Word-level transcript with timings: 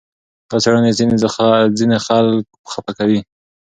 دا 0.49 0.57
څېړنې 0.63 0.91
ځینې 1.79 1.97
خلک 2.05 2.45
خپه 2.71 2.91
کوي. 2.97 3.19